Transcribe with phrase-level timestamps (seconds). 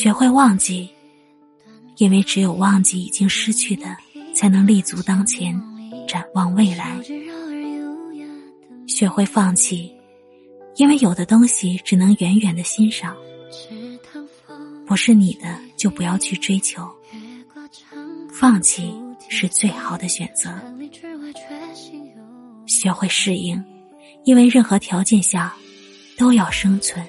[0.00, 0.88] 学会忘记
[1.96, 3.96] 因为只有忘记已经失去的
[4.32, 5.60] 才能立足当前
[6.06, 6.96] 展望未来。
[8.86, 9.92] 学会放弃
[10.76, 13.16] 因为有的东西只能远远的欣赏。
[14.86, 16.88] 不是你的就不要去追求
[18.32, 18.94] 放弃
[19.28, 20.48] 是最好的选择。
[22.68, 23.60] 学会适应
[24.22, 25.52] 因为任何条件下
[26.16, 27.04] 都要生存。